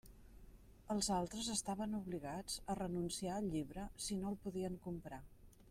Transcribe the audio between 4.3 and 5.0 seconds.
el podien